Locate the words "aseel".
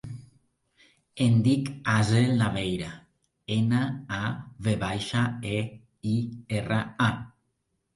1.97-2.33